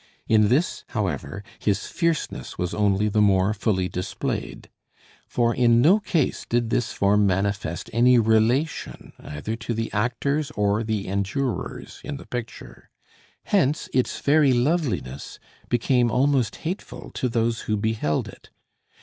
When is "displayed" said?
3.87-4.67